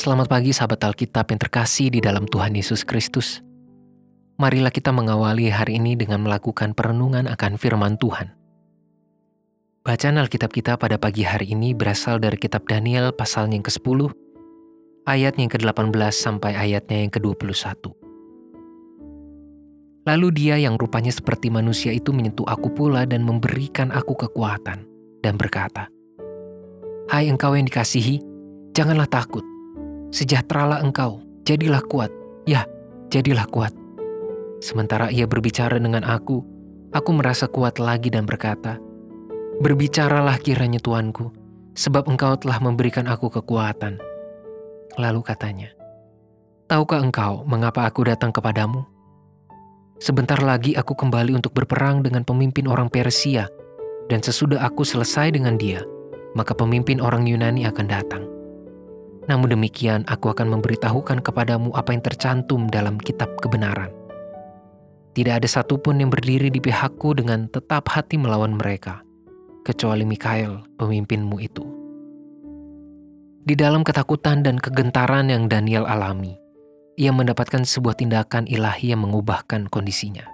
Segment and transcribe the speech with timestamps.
[0.00, 3.44] Selamat pagi sahabat Alkitab yang terkasih di dalam Tuhan Yesus Kristus.
[4.40, 8.32] Marilah kita mengawali hari ini dengan melakukan perenungan akan firman Tuhan.
[9.84, 14.08] Bacaan Alkitab kita pada pagi hari ini berasal dari kitab Daniel pasalnya yang ke-10,
[15.04, 17.92] ayatnya yang ke-18 sampai ayatnya yang ke-21.
[20.08, 24.80] Lalu dia yang rupanya seperti manusia itu menyentuh aku pula dan memberikan aku kekuatan
[25.20, 25.92] dan berkata,
[27.12, 28.16] Hai engkau yang dikasihi,
[28.72, 29.44] janganlah takut
[30.10, 32.10] Sejahteralah engkau, jadilah kuat.
[32.42, 32.66] Ya,
[33.14, 33.70] jadilah kuat.
[34.58, 36.42] Sementara ia berbicara dengan aku,
[36.90, 38.82] aku merasa kuat lagi dan berkata,
[39.62, 41.30] Berbicaralah kiranya Tuanku,
[41.78, 44.02] sebab engkau telah memberikan aku kekuatan.
[44.98, 45.70] Lalu katanya,
[46.70, 48.86] Tahukah engkau mengapa aku datang kepadamu?
[49.98, 53.50] Sebentar lagi aku kembali untuk berperang dengan pemimpin orang Persia,
[54.06, 55.82] dan sesudah aku selesai dengan dia,
[56.34, 58.29] maka pemimpin orang Yunani akan datang.
[59.30, 63.94] Namun demikian, aku akan memberitahukan kepadamu apa yang tercantum dalam kitab kebenaran.
[65.14, 69.06] Tidak ada satupun yang berdiri di pihakku dengan tetap hati melawan mereka,
[69.62, 71.62] kecuali Mikael, pemimpinmu itu.
[73.46, 76.34] Di dalam ketakutan dan kegentaran yang Daniel alami,
[76.98, 80.26] ia mendapatkan sebuah tindakan ilahi yang mengubahkan kondisinya.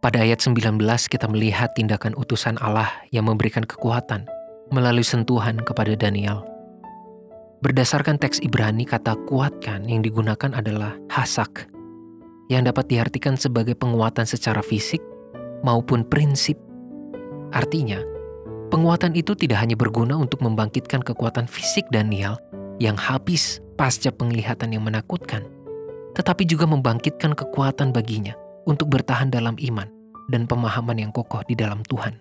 [0.00, 0.80] Pada ayat 19
[1.12, 4.24] kita melihat tindakan utusan Allah yang memberikan kekuatan
[4.72, 6.59] melalui sentuhan kepada Daniel
[7.60, 11.68] Berdasarkan teks Ibrani, kata kuatkan yang digunakan adalah hasak,
[12.48, 15.04] yang dapat diartikan sebagai penguatan secara fisik
[15.60, 16.56] maupun prinsip.
[17.52, 18.00] Artinya,
[18.72, 22.40] penguatan itu tidak hanya berguna untuk membangkitkan kekuatan fisik Daniel
[22.80, 25.44] yang habis pasca penglihatan yang menakutkan,
[26.16, 28.32] tetapi juga membangkitkan kekuatan baginya
[28.64, 29.92] untuk bertahan dalam iman
[30.32, 32.16] dan pemahaman yang kokoh di dalam Tuhan.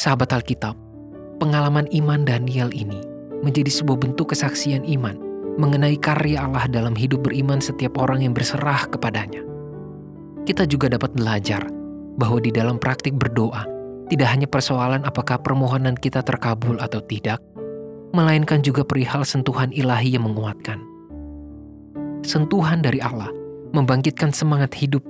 [0.00, 0.72] Sahabat Alkitab,
[1.36, 5.16] pengalaman iman Daniel ini menjadi sebuah bentuk kesaksian iman
[5.56, 9.40] mengenai karya Allah dalam hidup beriman setiap orang yang berserah kepadanya.
[10.46, 11.66] Kita juga dapat belajar
[12.20, 13.66] bahwa di dalam praktik berdoa,
[14.12, 17.42] tidak hanya persoalan apakah permohonan kita terkabul atau tidak,
[18.14, 20.78] melainkan juga perihal sentuhan ilahi yang menguatkan.
[22.22, 23.28] Sentuhan dari Allah
[23.74, 25.02] membangkitkan semangat hidup,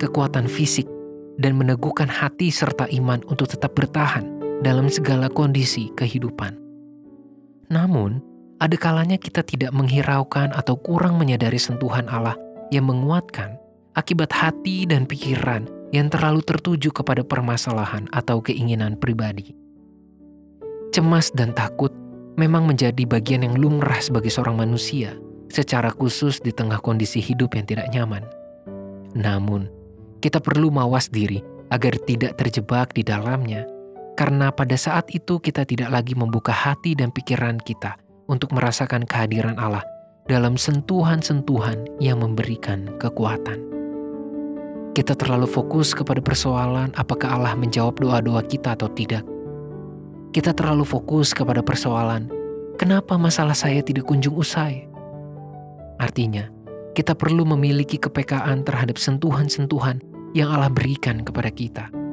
[0.00, 0.88] kekuatan fisik,
[1.36, 4.24] dan meneguhkan hati serta iman untuk tetap bertahan
[4.62, 6.63] dalam segala kondisi kehidupan.
[7.72, 8.20] Namun,
[8.60, 12.38] ada kalanya kita tidak menghiraukan atau kurang menyadari sentuhan Allah
[12.72, 13.60] yang menguatkan
[13.94, 19.54] akibat hati dan pikiran yang terlalu tertuju kepada permasalahan atau keinginan pribadi.
[20.90, 21.90] Cemas dan takut
[22.38, 25.14] memang menjadi bagian yang lumrah sebagai seorang manusia,
[25.50, 28.26] secara khusus di tengah kondisi hidup yang tidak nyaman.
[29.14, 29.70] Namun,
[30.18, 33.66] kita perlu mawas diri agar tidak terjebak di dalamnya
[34.14, 37.98] karena pada saat itu kita tidak lagi membuka hati dan pikiran kita
[38.30, 39.82] untuk merasakan kehadiran Allah
[40.30, 43.60] dalam sentuhan-sentuhan yang memberikan kekuatan.
[44.94, 49.26] Kita terlalu fokus kepada persoalan apakah Allah menjawab doa-doa kita atau tidak.
[50.30, 52.30] Kita terlalu fokus kepada persoalan
[52.78, 54.86] kenapa masalah saya tidak kunjung usai.
[55.98, 56.46] Artinya,
[56.94, 59.98] kita perlu memiliki kepekaan terhadap sentuhan-sentuhan
[60.34, 62.03] yang Allah berikan kepada kita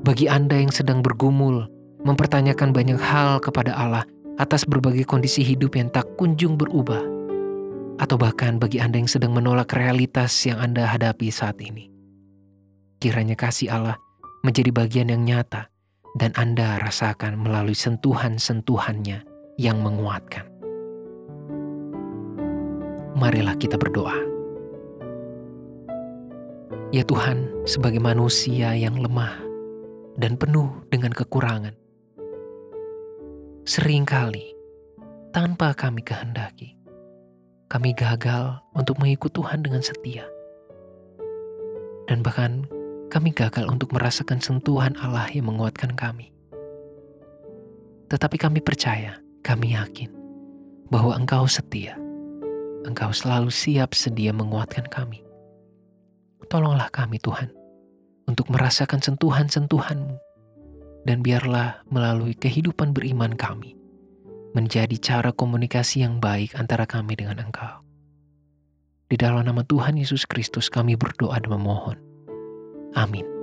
[0.00, 1.68] bagi Anda yang sedang bergumul,
[2.04, 4.04] mempertanyakan banyak hal kepada Allah
[4.40, 7.04] atas berbagai kondisi hidup yang tak kunjung berubah,
[8.00, 11.92] atau bahkan bagi Anda yang sedang menolak realitas yang Anda hadapi saat ini.
[12.96, 13.96] Kiranya kasih Allah
[14.40, 15.68] menjadi bagian yang nyata
[16.16, 19.24] dan Anda rasakan melalui sentuhan-sentuhannya
[19.60, 20.48] yang menguatkan.
[23.20, 24.16] Marilah kita berdoa.
[26.90, 29.49] Ya Tuhan, sebagai manusia yang lemah,
[30.20, 31.72] dan penuh dengan kekurangan.
[33.64, 34.52] Seringkali,
[35.32, 36.76] tanpa kami kehendaki,
[37.72, 40.28] kami gagal untuk mengikut Tuhan dengan setia.
[42.04, 42.68] Dan bahkan
[43.08, 46.36] kami gagal untuk merasakan sentuhan Allah yang menguatkan kami.
[48.12, 50.12] Tetapi kami percaya, kami yakin
[50.92, 51.96] bahwa Engkau setia.
[52.84, 55.22] Engkau selalu siap sedia menguatkan kami.
[56.50, 57.59] Tolonglah kami Tuhan
[58.30, 60.16] untuk merasakan sentuhan-sentuhanmu.
[61.02, 63.74] Dan biarlah melalui kehidupan beriman kami,
[64.52, 67.82] menjadi cara komunikasi yang baik antara kami dengan Engkau.
[69.10, 71.98] Di dalam nama Tuhan Yesus Kristus kami berdoa dan memohon.
[72.94, 73.39] Amin.